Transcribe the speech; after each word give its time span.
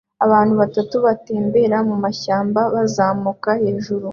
Abantu 0.25 0.53
batatu 0.61 0.95
batembera 1.05 1.77
mumashyamba 1.89 2.61
bazamuka 2.73 3.49
hejuru 3.63 4.07